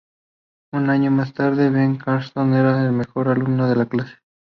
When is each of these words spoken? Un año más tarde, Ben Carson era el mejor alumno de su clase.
Un 0.71 0.89
año 0.89 1.11
más 1.11 1.31
tarde, 1.35 1.69
Ben 1.69 1.95
Carson 1.97 2.55
era 2.55 2.83
el 2.83 2.91
mejor 2.91 3.27
alumno 3.27 3.69
de 3.71 3.83
su 3.83 3.87
clase. 3.87 4.15